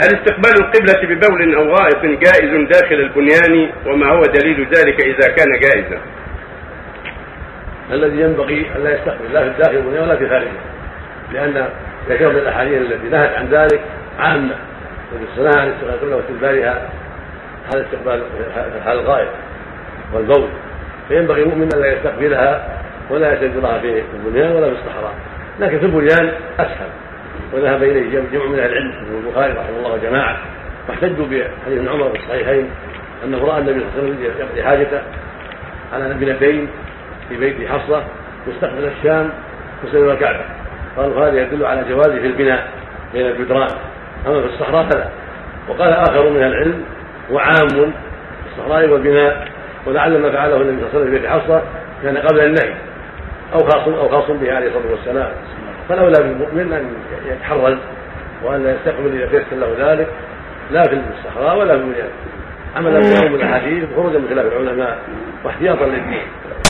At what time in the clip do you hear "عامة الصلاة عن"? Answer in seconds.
14.18-15.68